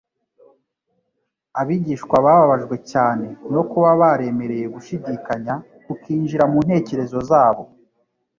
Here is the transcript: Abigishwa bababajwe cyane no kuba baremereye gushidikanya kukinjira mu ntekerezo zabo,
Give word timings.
Abigishwa 1.61 2.15
bababajwe 2.25 2.75
cyane 2.91 3.27
no 3.53 3.61
kuba 3.69 3.89
baremereye 4.01 4.65
gushidikanya 4.75 5.53
kukinjira 5.85 6.43
mu 6.51 6.59
ntekerezo 6.65 7.19
zabo, 7.29 7.63